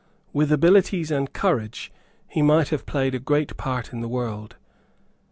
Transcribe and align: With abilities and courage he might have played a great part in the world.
With 0.33 0.51
abilities 0.51 1.11
and 1.11 1.31
courage 1.31 1.91
he 2.27 2.41
might 2.41 2.69
have 2.69 2.87
played 2.87 3.13
a 3.13 3.19
great 3.19 3.55
part 3.55 3.93
in 3.93 4.01
the 4.01 4.07
world. 4.09 4.55